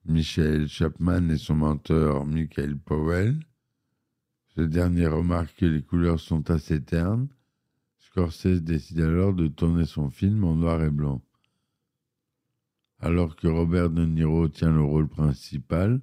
Michael 0.05 0.67
Chapman 0.67 1.29
et 1.29 1.39
son 1.39 1.55
mentor 1.55 2.27
Michael 2.27 2.77
Powell. 2.79 3.39
Ce 4.57 4.63
dernier 4.63 5.07
remarque 5.07 5.55
que 5.55 5.67
les 5.67 5.83
couleurs 5.83 6.19
sont 6.19 6.51
assez 6.51 6.83
ternes. 6.83 7.29
Scorsese 8.01 8.61
décide 8.61 9.03
alors 9.03 9.33
de 9.33 9.47
tourner 9.47 9.85
son 9.85 10.11
film 10.11 10.43
en 10.43 10.57
noir 10.57 10.83
et 10.83 10.91
blanc. 10.91 11.23
Alors 12.99 13.37
que 13.37 13.47
Robert 13.47 13.89
De 13.89 14.05
Niro 14.05 14.49
tient 14.49 14.73
le 14.73 14.83
rôle 14.83 15.07
principal, 15.07 16.01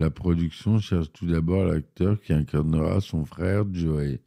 la 0.00 0.10
production 0.10 0.78
cherche 0.80 1.12
tout 1.12 1.26
d'abord 1.26 1.66
l'acteur 1.66 2.20
qui 2.20 2.32
incarnera 2.32 3.00
son 3.00 3.24
frère 3.24 3.64
Joey. 3.72 4.20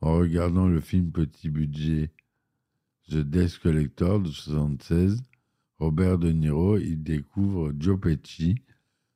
En 0.00 0.18
regardant 0.18 0.68
le 0.68 0.80
film 0.80 1.10
petit 1.10 1.48
budget 1.48 2.10
The 3.08 3.16
Death 3.16 3.58
Collector 3.58 4.18
de 4.20 4.28
1976, 4.28 5.22
Robert 5.78 6.18
De 6.18 6.30
Niro 6.30 6.76
y 6.76 6.96
découvre 6.96 7.72
Joe 7.78 7.98
Pesci, 7.98 8.56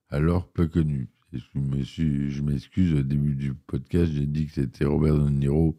alors 0.09 0.49
peu 0.49 0.67
connu. 0.69 1.11
je 1.33 2.41
m'excuse, 2.43 2.95
au 2.95 3.03
début 3.03 3.35
du 3.35 3.53
podcast, 3.53 4.13
j'ai 4.13 4.27
dit 4.27 4.47
que 4.47 4.53
c'était 4.53 4.87
Robert 4.87 5.19
De 5.19 5.29
Niro 5.29 5.77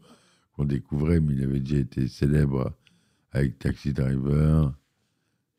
qu'on 0.52 0.64
découvrait, 0.64 1.20
mais 1.20 1.34
il 1.34 1.42
avait 1.42 1.60
déjà 1.60 1.78
été 1.78 2.06
célèbre 2.06 2.76
avec 3.32 3.58
Taxi 3.58 3.92
Driver, 3.92 4.72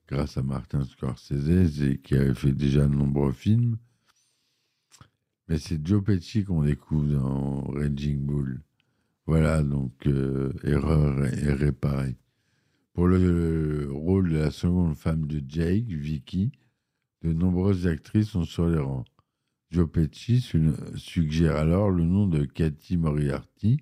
grâce 0.07 0.37
à 0.37 0.43
Martin 0.43 0.85
Scorsese, 0.85 1.97
qui 2.03 2.15
avait 2.15 2.33
fait 2.33 2.53
déjà 2.53 2.87
de 2.87 2.95
nombreux 2.95 3.33
films. 3.33 3.77
Mais 5.47 5.57
c'est 5.57 5.85
Joe 5.85 6.03
Pesci 6.03 6.43
qu'on 6.43 6.63
découvre 6.63 7.07
dans 7.07 7.61
Raging 7.73 8.19
Bull. 8.19 8.61
Voilà, 9.25 9.63
donc 9.63 10.07
euh, 10.07 10.51
erreur 10.63 11.25
est 11.25 11.53
réparée. 11.53 12.17
Pour 12.93 13.07
le, 13.07 13.89
rôle 13.91 14.29
de 14.29 14.37
la 14.37 14.51
seconde 14.51 14.95
femme 14.95 15.27
de 15.27 15.41
Jake, 15.47 15.85
Vicky, 15.85 16.51
de 17.23 17.31
nombreuses 17.31 17.87
actrices 17.87 18.29
sont 18.29 18.43
sur 18.43 18.67
les 18.67 18.79
rangs. 18.79 19.05
Joe 19.69 19.89
Pesci 19.89 20.45
suggère 20.95 21.55
alors 21.55 21.91
le 21.91 22.03
nom 22.03 22.27
de 22.27 22.43
Cathy 22.43 22.97
Moriarty, 22.97 23.77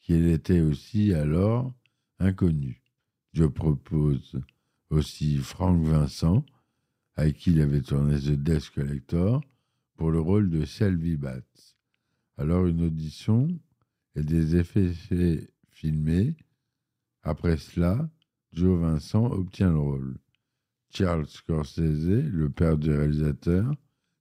qui 0.00 0.14
était 0.14 0.60
aussi 0.60 1.14
alors 1.14 1.72
inconnue. 2.18 2.82
Joe 3.32 3.52
propose 3.52 4.38
aussi 4.90 5.38
Frank 5.38 5.82
Vincent, 5.82 6.44
avec 7.16 7.38
qui 7.38 7.52
il 7.52 7.62
avait 7.62 7.80
tourné 7.80 8.18
The 8.18 8.32
Death 8.32 8.70
Collector, 8.70 9.40
pour 9.96 10.10
le 10.10 10.20
rôle 10.20 10.50
de 10.50 10.64
Selvi 10.64 11.16
Batts. 11.16 11.76
Alors 12.36 12.66
une 12.66 12.82
audition 12.82 13.48
et 14.16 14.22
des 14.22 14.56
effets 14.56 14.92
filmés. 15.70 16.36
Après 17.22 17.56
cela, 17.56 18.08
Joe 18.52 18.80
Vincent 18.80 19.26
obtient 19.26 19.70
le 19.70 19.78
rôle. 19.78 20.18
Charles 20.90 21.26
Scorsese, 21.26 21.78
le 22.08 22.50
père 22.50 22.78
du 22.78 22.90
réalisateur, 22.90 23.74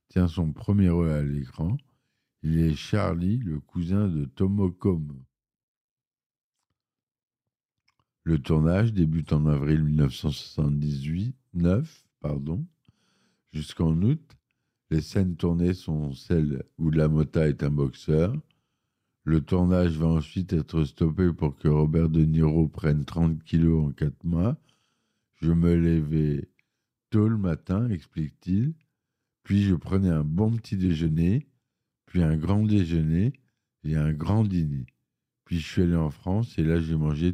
tient 0.09 0.27
son 0.27 0.51
premier 0.51 0.89
rôle 0.89 1.09
à 1.09 1.21
l'écran. 1.21 1.77
Il 2.41 2.59
est 2.59 2.75
Charlie, 2.75 3.37
le 3.37 3.59
cousin 3.59 4.07
de 4.07 4.25
Tomo. 4.25 4.75
Le 8.23 8.39
tournage 8.39 8.93
débute 8.93 9.33
en 9.33 9.45
avril 9.45 9.83
1978, 9.83 11.35
9, 11.53 12.05
pardon, 12.19 12.65
jusqu'en 13.51 13.93
août. 14.01 14.37
Les 14.93 15.01
scènes 15.01 15.35
tournées 15.35 15.73
sont 15.73 16.13
celles 16.13 16.61
où 16.77 16.91
Lamota 16.91 17.49
est 17.49 17.63
un 17.63 17.71
boxeur. 17.71 18.31
Le 19.23 19.41
tournage 19.41 19.97
va 19.97 20.05
ensuite 20.05 20.53
être 20.53 20.83
stoppé 20.83 21.33
pour 21.33 21.57
que 21.57 21.67
Robert 21.67 22.09
De 22.09 22.23
Niro 22.23 22.67
prenne 22.67 23.03
30 23.03 23.43
kilos 23.43 23.87
en 23.87 23.91
4 23.91 24.23
mois. 24.23 24.55
Je 25.41 25.51
me 25.51 25.73
levais 25.75 26.47
tôt 27.09 27.27
le 27.27 27.39
matin, 27.39 27.89
explique-t-il. 27.89 28.75
Puis 29.41 29.63
je 29.63 29.73
prenais 29.73 30.11
un 30.11 30.23
bon 30.23 30.51
petit 30.51 30.77
déjeuner, 30.77 31.47
puis 32.05 32.21
un 32.21 32.37
grand 32.37 32.63
déjeuner 32.63 33.33
et 33.83 33.95
un 33.95 34.13
grand 34.13 34.43
dîner. 34.43 34.85
Puis 35.45 35.57
je 35.57 35.67
suis 35.67 35.81
allé 35.81 35.95
en 35.95 36.11
France 36.11 36.59
et 36.59 36.63
là 36.63 36.79
j'ai 36.79 36.95
mangé 36.95 37.33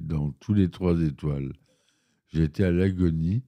dans 0.00 0.30
tous 0.30 0.54
les 0.54 0.70
trois 0.70 1.02
étoiles. 1.02 1.54
J'étais 2.28 2.62
à 2.62 2.70
l'agonie, 2.70 3.42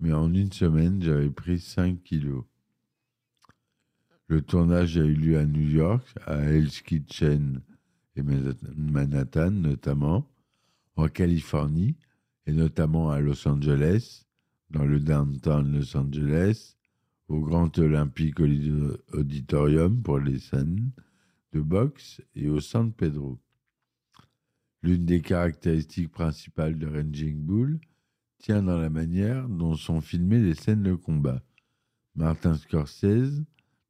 mais 0.00 0.12
en 0.12 0.34
une 0.34 0.52
semaine 0.52 1.02
j'avais 1.02 1.30
pris 1.30 1.60
5 1.60 2.02
kilos. 2.02 2.44
Le 4.30 4.42
tournage 4.42 4.96
a 4.96 5.04
eu 5.04 5.14
lieu 5.14 5.38
à 5.38 5.44
New 5.44 5.68
York, 5.68 6.06
à 6.24 6.36
Hell's 6.36 6.82
Kitchen 6.82 7.62
et 8.14 8.22
Manhattan 8.22 9.50
notamment, 9.50 10.30
en 10.94 11.08
Californie 11.08 11.96
et 12.46 12.52
notamment 12.52 13.10
à 13.10 13.18
Los 13.18 13.48
Angeles, 13.48 14.24
dans 14.70 14.84
le 14.84 15.00
downtown 15.00 15.72
Los 15.72 15.96
Angeles, 15.96 16.76
au 17.26 17.40
Grand 17.40 17.76
Olympique 17.80 18.38
Auditorium 18.38 20.00
pour 20.00 20.20
les 20.20 20.38
scènes 20.38 20.92
de 21.52 21.60
boxe 21.60 22.22
et 22.36 22.48
au 22.48 22.60
San 22.60 22.92
Pedro. 22.92 23.36
L'une 24.84 25.06
des 25.06 25.22
caractéristiques 25.22 26.12
principales 26.12 26.78
de 26.78 26.86
Ranging 26.86 27.36
Bull 27.36 27.80
tient 28.38 28.62
dans 28.62 28.78
la 28.78 28.90
manière 28.90 29.48
dont 29.48 29.74
sont 29.74 30.00
filmées 30.00 30.38
les 30.38 30.54
scènes 30.54 30.84
de 30.84 30.94
combat. 30.94 31.42
Martin 32.14 32.54
Scorsese, 32.54 33.44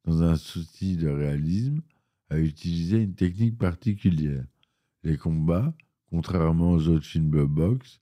dans 0.05 0.23
un 0.23 0.35
souci 0.35 0.97
de 0.97 1.09
réalisme, 1.09 1.81
a 2.29 2.39
utilisé 2.39 2.97
une 2.97 3.13
technique 3.13 3.57
particulière. 3.57 4.45
Les 5.03 5.17
combats, 5.17 5.73
contrairement 6.09 6.71
aux 6.71 6.87
autres 6.87 7.05
films 7.05 7.31
de 7.31 7.43
boxe, 7.43 7.99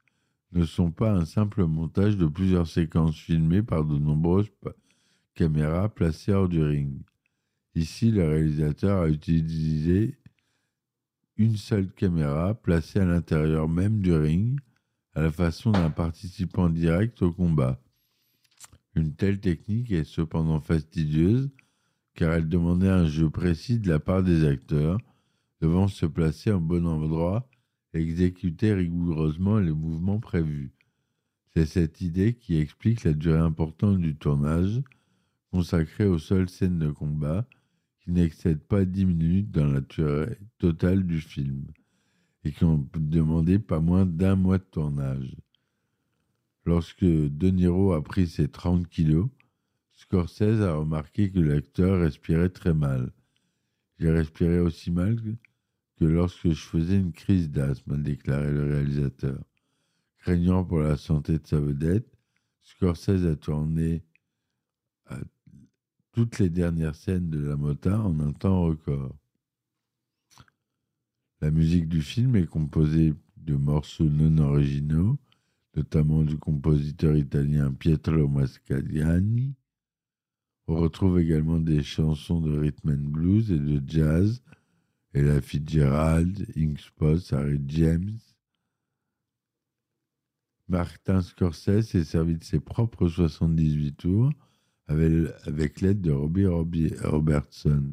ne 0.52 0.66
sont 0.66 0.92
pas 0.92 1.12
un 1.12 1.26
simple 1.26 1.66
montage 1.66 2.18
de 2.18 2.28
plusieurs 2.28 2.68
séquences 2.68 3.18
filmées 3.18 3.64
par 3.64 3.86
de 3.86 3.98
nombreuses 3.98 4.50
caméras 5.36 5.90
placées 5.90 6.34
hors 6.34 6.50
du 6.50 6.62
ring. 6.62 7.02
Ici, 7.76 8.12
le 8.12 8.28
réalisateur 8.28 9.04
a 9.04 9.10
utilisé 9.10 10.18
une 11.38 11.56
seule 11.56 11.90
caméra 11.92 12.54
placée 12.54 13.00
à 13.00 13.06
l'intérieur 13.06 13.70
même 13.70 14.02
du 14.02 14.14
ring, 14.14 14.60
à 15.14 15.22
la 15.22 15.32
façon 15.32 15.72
d'un 15.72 15.90
participant 15.90 16.70
direct 16.70 17.22
au 17.22 17.32
combat. 17.32 17.82
Une 18.96 19.16
telle 19.16 19.40
technique 19.40 19.92
est 19.92 20.04
cependant 20.04 20.60
fastidieuse 20.60 21.50
car 22.20 22.34
elle 22.34 22.50
demandait 22.50 22.90
un 22.90 23.06
jeu 23.06 23.30
précis 23.30 23.80
de 23.80 23.88
la 23.88 23.98
part 23.98 24.24
des 24.24 24.46
acteurs, 24.46 25.00
devant 25.62 25.88
se 25.88 26.06
placer 26.06 26.52
en 26.52 26.60
bon 26.60 26.86
endroit 26.86 27.48
et 27.94 28.02
exécuter 28.02 28.74
rigoureusement 28.74 29.58
les 29.58 29.72
mouvements 29.72 30.20
prévus. 30.20 30.74
C'est 31.54 31.66
cette 31.66 32.02
idée 32.02 32.34
qui 32.34 32.58
explique 32.58 33.06
la 33.06 33.14
durée 33.14 33.40
importante 33.40 34.00
du 34.00 34.18
tournage, 34.18 34.82
consacrée 35.54 36.08
aux 36.08 36.20
seules 36.20 36.50
scènes 36.50 36.78
de 36.78 36.92
combat, 36.92 37.48
qui 38.02 38.12
n'excèdent 38.12 38.68
pas 38.68 38.84
dix 38.84 39.06
minutes 39.06 39.52
dans 39.52 39.68
la 39.68 39.80
durée 39.80 40.40
totale 40.58 41.08
du 41.08 41.22
film, 41.22 41.68
et 42.44 42.52
qui 42.52 42.66
ont 42.66 42.86
demandé 42.96 43.60
pas 43.60 43.80
moins 43.80 44.06
d'un 44.06 44.36
mois 44.36 44.58
de 44.58 44.68
tournage. 44.70 45.38
Lorsque 46.66 47.06
De 47.06 47.50
Niro 47.50 47.94
a 47.94 48.04
pris 48.04 48.28
ses 48.28 48.50
30 48.50 48.90
kilos, 48.90 49.30
Scorsese 50.00 50.62
a 50.62 50.76
remarqué 50.76 51.30
que 51.30 51.42
l'acteur 51.42 52.00
respirait 52.00 52.50
très 52.50 52.74
mal. 52.74 53.12
J'ai 54.00 54.10
respiré 54.10 54.58
aussi 54.58 54.92
mal 54.92 55.18
que 55.98 56.06
lorsque 56.06 56.48
je 56.48 56.62
faisais 56.62 56.98
une 56.98 57.12
crise 57.12 57.52
d'asthme, 57.52 57.92
a 57.92 57.98
déclaré 57.98 58.50
le 58.50 58.64
réalisateur. 58.64 59.44
Craignant 60.20 60.64
pour 60.64 60.80
la 60.80 60.96
santé 60.96 61.38
de 61.38 61.46
sa 61.46 61.60
vedette, 61.60 62.10
Scorsese 62.62 63.26
a 63.26 63.36
tourné 63.36 64.06
toutes 66.14 66.40
les 66.40 66.50
dernières 66.50 66.96
scènes 66.96 67.30
de 67.30 67.42
la 67.42 67.58
mota 67.58 68.00
en 68.00 68.22
un 68.22 68.32
temps 68.32 68.64
record. 68.64 69.14
La 71.42 71.52
musique 71.52 71.90
du 71.90 72.02
film 72.02 72.38
est 72.38 72.48
composée 72.48 73.14
de 73.36 73.56
morceaux 73.58 74.10
non 74.10 74.38
originaux, 74.46 75.20
notamment 75.76 76.24
du 76.24 76.38
compositeur 76.38 77.18
italien 77.18 77.74
Pietro 77.74 78.30
Mascagni, 78.30 79.56
on 80.70 80.76
retrouve 80.76 81.20
également 81.20 81.60
des 81.60 81.82
chansons 81.82 82.42
de 82.42 82.56
rhythm 82.56 82.92
and 82.92 83.10
blues 83.10 83.52
et 83.52 83.58
de 83.58 83.82
jazz, 83.88 84.44
Ella 85.14 85.42
Fitzgerald, 85.42 86.46
Ink 86.56 86.80
Spot, 86.80 87.20
Harry 87.32 87.60
James. 87.68 88.20
Martin 90.68 91.24
Scorsese 91.24 91.88
s'est 91.88 92.04
servi 92.04 92.38
de 92.38 92.44
ses 92.44 92.60
propres 92.60 93.08
78 93.08 93.94
tours 93.94 94.32
avec, 94.86 95.82
l'aide 95.82 96.02
de 96.02 96.12
Robbie, 96.12 96.94
Robertson. 97.04 97.92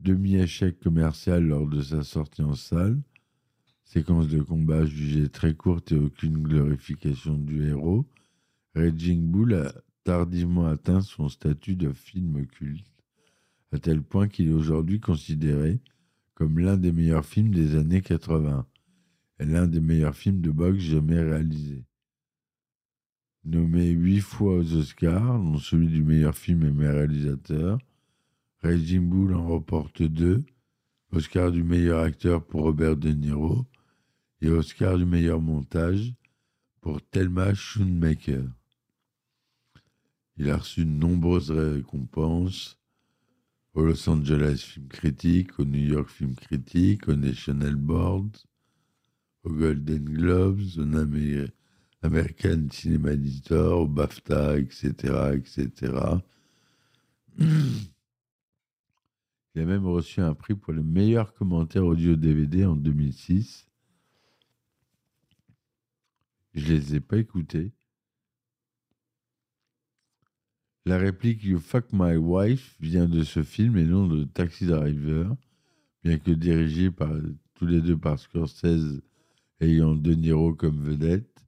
Demi-échec 0.00 0.80
commercial 0.80 1.44
lors 1.44 1.66
de 1.66 1.80
sa 1.80 2.02
sortie 2.02 2.42
en 2.42 2.54
salle, 2.54 3.00
séquence 3.84 4.28
de 4.28 4.42
combat 4.42 4.84
jugée 4.84 5.30
très 5.30 5.54
courte 5.54 5.92
et 5.92 5.98
aucune 5.98 6.42
glorification 6.42 7.38
du 7.38 7.68
héros, 7.68 8.06
tardivement 10.04 10.66
atteint 10.66 11.00
son 11.00 11.28
statut 11.28 11.76
de 11.76 11.92
film 11.92 12.46
culte, 12.46 12.86
à 13.72 13.78
tel 13.78 14.02
point 14.02 14.28
qu'il 14.28 14.48
est 14.48 14.52
aujourd'hui 14.52 15.00
considéré 15.00 15.80
comme 16.34 16.58
l'un 16.58 16.76
des 16.76 16.92
meilleurs 16.92 17.24
films 17.24 17.54
des 17.54 17.74
années 17.76 18.02
80 18.02 18.66
et 19.40 19.44
l'un 19.44 19.66
des 19.66 19.80
meilleurs 19.80 20.14
films 20.14 20.40
de 20.40 20.50
boxe 20.50 20.80
jamais 20.80 21.20
réalisés. 21.20 21.84
Nommé 23.44 23.90
huit 23.90 24.20
fois 24.20 24.56
aux 24.56 24.74
Oscars, 24.74 25.38
dont 25.38 25.58
celui 25.58 25.88
du 25.88 26.02
meilleur 26.02 26.36
film 26.36 26.64
et 26.64 26.70
meilleur 26.70 26.94
réalisateur, 26.94 27.78
Raging 28.62 29.08
Bull 29.08 29.34
en 29.34 29.46
remporte 29.46 30.02
deux, 30.02 30.44
Oscar 31.12 31.52
du 31.52 31.62
meilleur 31.62 32.00
acteur 32.00 32.44
pour 32.44 32.62
Robert 32.62 32.96
De 32.96 33.10
Niro 33.10 33.66
et 34.40 34.48
Oscar 34.48 34.98
du 34.98 35.04
meilleur 35.04 35.40
montage 35.40 36.14
pour 36.80 37.00
Thelma 37.02 37.54
Schoonmaker. 37.54 38.44
Il 40.36 40.50
a 40.50 40.56
reçu 40.56 40.84
de 40.84 40.90
nombreuses 40.90 41.50
récompenses 41.50 42.78
au 43.74 43.82
Los 43.82 44.08
Angeles 44.08 44.58
Film 44.58 44.88
Critic, 44.88 45.58
au 45.58 45.64
New 45.64 45.84
York 45.84 46.08
Film 46.08 46.34
Critic, 46.34 47.08
au 47.08 47.14
National 47.14 47.76
Board, 47.76 48.36
au 49.44 49.50
Golden 49.50 50.04
Globes, 50.04 50.78
au 50.78 50.84
American 52.04 52.68
Cinema 52.70 53.12
Editor, 53.12 53.82
au 53.82 53.86
BAFTA, 53.88 54.58
etc., 54.58 54.92
etc. 55.34 55.92
Il 59.54 59.60
a 59.60 59.64
même 59.64 59.86
reçu 59.86 60.20
un 60.20 60.34
prix 60.34 60.54
pour 60.54 60.72
le 60.72 60.82
meilleur 60.82 61.32
commentaire 61.32 61.84
audio 61.84 62.16
DVD 62.16 62.64
en 62.64 62.74
2006. 62.74 63.68
Je 66.54 66.72
les 66.72 66.96
ai 66.96 67.00
pas 67.00 67.18
écoutés. 67.18 67.72
La 70.86 70.98
réplique 70.98 71.42
You 71.42 71.60
fuck 71.60 71.86
my 71.92 72.16
wife 72.16 72.76
vient 72.78 73.06
de 73.06 73.22
ce 73.22 73.42
film 73.42 73.78
et 73.78 73.86
non 73.86 74.06
de 74.06 74.24
Taxi 74.24 74.66
Driver, 74.66 75.34
bien 76.02 76.18
que 76.18 76.30
dirigé 76.30 76.90
par 76.90 77.10
tous 77.54 77.64
les 77.64 77.80
deux 77.80 77.96
par 77.96 78.18
Scorsese 78.18 79.00
ayant 79.60 79.94
De 79.94 80.12
Niro 80.12 80.54
comme 80.54 80.82
vedette. 80.82 81.42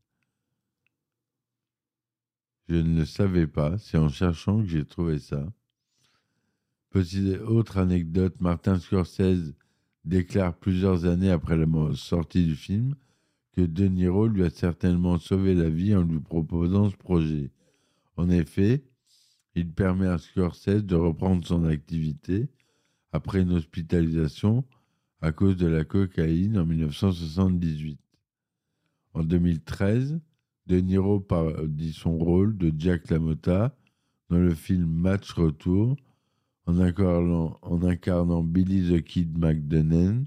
Je 2.69 2.77
ne 2.77 3.01
le 3.01 3.05
savais 3.05 3.47
pas, 3.47 3.77
c'est 3.77 3.99
en 3.99 4.09
cherchant 4.09 4.63
que 4.63 4.69
j'ai 4.69 4.87
trouvé 4.87 5.19
ça. 5.19 5.47
Petite 6.89 7.39
autre 7.43 7.77
anecdote, 7.77 8.41
Martin 8.41 8.79
Scorsese 8.79 9.53
déclare 10.07 10.57
plusieurs 10.57 11.05
années 11.05 11.31
après 11.31 11.59
la 11.59 11.67
sortie 11.95 12.45
du 12.45 12.57
film 12.57 12.95
que 13.53 13.61
De 13.61 13.87
Niro 13.87 14.29
lui 14.29 14.45
a 14.45 14.51
certainement 14.51 15.19
sauvé 15.19 15.55
la 15.55 15.69
vie 15.69 15.95
en 15.95 16.03
lui 16.03 16.21
proposant 16.21 16.89
ce 16.89 16.97
projet. 16.97 17.51
En 18.17 18.31
effet, 18.31 18.83
il 19.57 19.71
permet 19.71 20.07
à 20.07 20.19
Scorsese 20.19 20.85
de 20.85 20.95
reprendre 20.95 21.45
son 21.45 21.65
activité 21.65 22.49
après 23.13 23.41
une 23.41 23.53
hospitalisation 23.53 24.65
à 25.23 25.33
cause 25.33 25.57
de 25.57 25.67
la 25.67 25.85
cocaïne 25.85 26.59
en 26.59 26.67
1978. 26.67 27.99
En 29.15 29.25
2013, 29.25 30.21
De 30.67 30.79
Niro 30.79 31.27
dit 31.69 31.95
son 31.95 32.19
rôle 32.19 32.57
de 32.59 32.71
Jack 32.77 33.09
LaMotta 33.09 33.75
dans 34.29 34.39
le 34.39 34.55
film 34.55 34.87
Match 34.87 35.33
Retour 35.33 35.97
en 36.67 36.79
incarnant, 36.79 38.43
Billy 38.43 38.93
the 38.93 39.03
Kid 39.03 39.39
McDonough, 39.39 40.27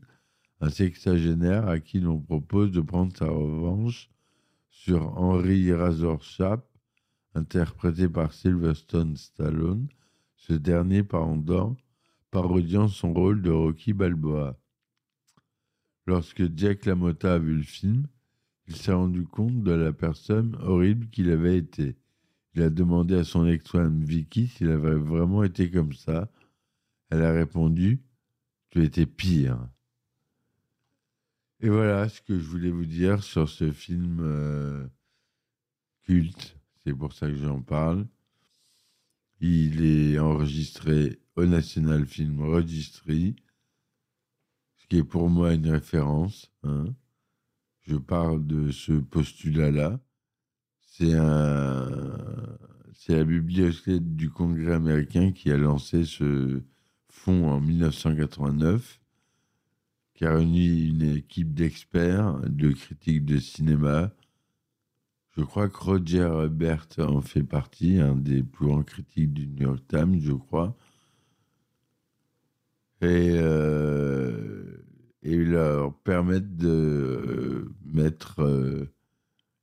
un 0.62 0.70
sexagénaire 0.70 1.68
à 1.68 1.80
qui 1.80 2.00
l'on 2.00 2.20
propose 2.20 2.72
de 2.72 2.82
prendre 2.82 3.16
sa 3.16 3.28
revanche 3.28 4.10
sur 4.70 5.18
Henry 5.18 5.72
Razorshap, 5.74 6.69
interprété 7.36 8.10
par 8.10 8.34
Sylvester 8.34 9.04
Stallone, 9.16 9.88
ce 10.36 10.54
dernier 10.54 11.04
parodiant, 11.04 11.76
parodiant 12.32 12.88
son 12.88 13.14
rôle 13.14 13.42
de 13.42 13.52
Rocky 13.52 13.94
Balboa. 13.94 14.58
Lorsque 16.06 16.56
Jack 16.58 16.86
LaMotta 16.86 17.36
a 17.36 17.40
vu 17.40 17.56
le 17.56 17.64
film, 17.64 18.08
il 18.68 18.76
s'est 18.76 18.94
rendu 18.94 19.26
compte 19.26 19.64
de 19.64 19.72
la 19.72 19.94
personne 19.94 20.56
horrible 20.62 21.08
qu'il 21.10 21.30
avait 21.30 21.58
été. 21.58 21.98
Il 22.56 22.62
a 22.62 22.70
demandé 22.70 23.16
à 23.16 23.24
son 23.24 23.48
ex-femme 23.48 24.04
Vicky 24.04 24.48
s'il 24.48 24.70
avait 24.70 24.96
vraiment 24.96 25.44
été 25.44 25.70
comme 25.70 25.94
ça. 25.94 26.30
Elle 27.10 27.24
a 27.24 27.32
répondu 27.32 28.02
Tu 28.70 28.84
étais 28.84 29.06
pire. 29.06 29.60
Et 31.62 31.70
voilà 31.70 32.08
ce 32.10 32.22
que 32.22 32.40
je 32.40 32.46
voulais 32.46 32.72
vous 32.72 32.86
dire 32.86 33.24
sur 33.24 33.50
ce 33.50 33.72
film 33.72 34.20
euh, 34.22 34.88
culte. 36.04 36.59
C'est 36.86 36.94
pour 36.94 37.14
ça 37.14 37.28
que 37.28 37.36
j'en 37.36 37.62
parle. 37.62 38.08
Il 39.42 39.84
est 39.86 40.20
enregistré 40.20 41.20
au 41.36 41.46
National 41.46 42.06
Film 42.06 42.42
Registry, 42.42 43.36
ce 44.78 44.88
qui 44.88 44.98
est 44.98 45.04
pour 45.04 45.30
moi 45.30 45.54
une 45.54 45.70
référence. 45.70 46.52
hein. 46.64 46.94
Je 47.82 47.96
parle 47.96 48.46
de 48.46 48.72
ce 48.72 48.94
postulat-là. 48.94 50.00
C'est 50.82 51.14
un, 51.14 51.90
c'est 52.94 53.16
la 53.16 53.24
bibliothèque 53.24 54.16
du 54.16 54.30
Congrès 54.30 54.74
américain 54.74 55.32
qui 55.32 55.52
a 55.52 55.58
lancé 55.58 56.04
ce 56.04 56.62
fonds 57.08 57.50
en 57.50 57.62
1989, 57.62 59.00
qui 60.14 60.26
a 60.26 60.36
réuni 60.36 60.90
une 60.90 61.04
équipe 61.16 61.54
d'experts, 61.54 62.40
de 62.42 62.72
critiques 62.72 63.26
de 63.26 63.40
cinéma. 63.40 64.12
Je 65.40 65.46
crois 65.46 65.70
que 65.70 65.78
Roger 65.78 66.30
Ebert 66.44 66.88
en 66.98 67.22
fait 67.22 67.44
partie, 67.44 67.98
un 67.98 68.18
des 68.18 68.44
plus 68.44 68.66
grands 68.66 68.84
critiques 68.84 69.32
du 69.32 69.48
New 69.48 69.68
York 69.68 69.80
Times, 69.88 70.20
je 70.20 70.34
crois. 70.34 70.76
Et, 73.00 73.38
euh, 73.38 74.84
et 75.24 75.38
leur 75.38 75.94
permettre 76.00 76.50
de 76.58 76.68
euh, 76.68 77.74
mettre 77.86 78.42
euh, 78.42 78.92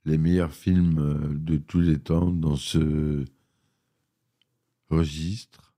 les 0.06 0.16
meilleurs 0.16 0.54
films 0.54 0.98
euh, 0.98 1.34
de 1.34 1.58
tous 1.58 1.82
les 1.82 1.98
temps 1.98 2.30
dans 2.30 2.56
ce 2.56 3.26
registre. 4.88 5.74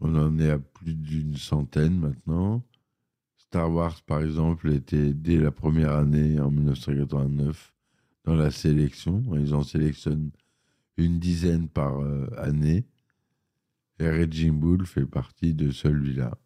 On 0.00 0.16
en 0.16 0.38
est 0.38 0.50
à 0.50 0.58
plus 0.58 0.94
d'une 0.94 1.36
centaine 1.36 2.00
maintenant. 2.00 2.64
Star 3.36 3.70
Wars, 3.70 4.00
par 4.06 4.22
exemple, 4.22 4.72
était 4.72 5.12
dès 5.12 5.36
la 5.36 5.50
première 5.50 5.92
année, 5.92 6.40
en 6.40 6.50
1989, 6.50 7.71
dans 8.24 8.34
la 8.34 8.50
sélection. 8.50 9.22
Ils 9.34 9.54
en 9.54 9.62
sélectionnent 9.62 10.30
une 10.96 11.18
dizaine 11.18 11.68
par 11.68 12.00
euh, 12.00 12.28
année. 12.36 12.86
Et 13.98 14.08
Raging 14.08 14.58
Bull 14.58 14.86
fait 14.86 15.06
partie 15.06 15.54
de 15.54 15.70
celui-là. 15.70 16.36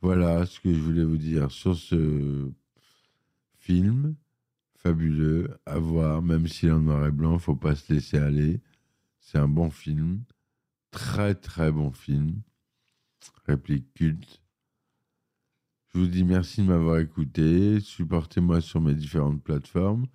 Voilà 0.00 0.46
ce 0.46 0.58
que 0.60 0.72
je 0.72 0.80
voulais 0.80 1.04
vous 1.04 1.16
dire 1.16 1.50
sur 1.50 1.76
ce 1.76 2.50
film 3.58 4.16
fabuleux 4.82 5.56
à 5.64 5.78
voir, 5.78 6.22
même 6.22 6.48
s'il 6.48 6.70
est 6.70 6.72
en 6.72 6.80
noir 6.80 7.06
et 7.06 7.12
blanc, 7.12 7.38
faut 7.38 7.54
pas 7.54 7.76
se 7.76 7.92
laisser 7.92 8.18
aller. 8.18 8.60
C'est 9.20 9.38
un 9.38 9.48
bon 9.48 9.70
film, 9.70 10.22
très 10.90 11.34
très 11.34 11.70
bon 11.70 11.92
film, 11.92 12.42
réplique 13.46 13.94
culte. 13.94 14.42
Je 15.88 16.00
vous 16.00 16.06
dis 16.06 16.24
merci 16.24 16.62
de 16.62 16.66
m'avoir 16.66 16.98
écouté, 16.98 17.78
supportez-moi 17.78 18.60
sur 18.60 18.80
mes 18.80 18.94
différentes 18.94 19.42
plateformes, 19.42 20.06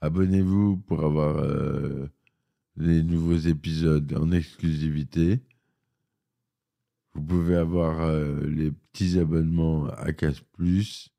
abonnez-vous 0.00 0.78
pour 0.78 1.04
avoir 1.04 1.36
euh, 1.36 2.08
les 2.76 3.02
nouveaux 3.02 3.36
épisodes 3.36 4.12
en 4.16 4.32
exclusivité. 4.32 5.40
Vous 7.14 7.22
pouvez 7.22 7.56
avoir 7.56 8.00
euh, 8.00 8.46
les 8.46 8.70
petits 8.70 9.18
abonnements 9.18 9.86
à 9.86 10.12
Casse 10.12 10.40
Plus 10.40 11.10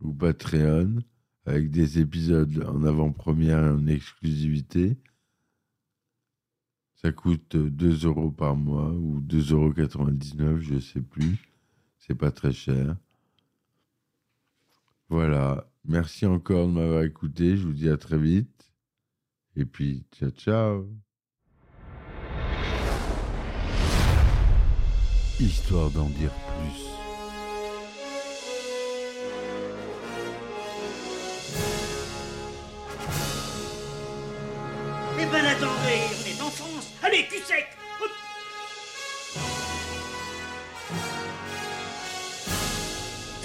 ou 0.00 0.12
Patreon 0.12 0.98
avec 1.46 1.70
des 1.70 1.98
épisodes 1.98 2.64
en 2.68 2.84
avant-première 2.84 3.74
en 3.74 3.86
exclusivité. 3.86 4.96
Ça 6.96 7.12
coûte 7.12 7.56
2 7.56 8.06
euros 8.06 8.30
par 8.30 8.56
mois 8.56 8.90
ou 8.92 9.20
2,99 9.20 10.42
euros, 10.42 10.58
je 10.60 10.78
sais 10.78 11.00
plus. 11.00 11.38
C'est 11.98 12.14
pas 12.14 12.30
très 12.30 12.52
cher. 12.52 12.96
Voilà. 15.10 15.66
Merci 15.84 16.24
encore 16.24 16.68
de 16.68 16.72
m'avoir 16.72 17.02
écouté. 17.02 17.56
Je 17.56 17.66
vous 17.66 17.72
dis 17.72 17.88
à 17.88 17.96
très 17.96 18.16
vite. 18.16 18.72
Et 19.56 19.64
puis, 19.64 20.04
ciao, 20.12 20.30
ciao. 20.30 20.88
Histoire 25.40 25.90
d'en 25.90 26.08
dire 26.10 26.30
plus. 26.30 26.84
Eh 35.18 35.26
ben 35.26 35.44
attendez, 35.44 36.00
on 36.14 36.28
est 36.28 36.42
en 36.42 36.50
France 36.50 36.92
Allez, 37.02 37.26
cul 37.28 37.42
sec 37.44 37.66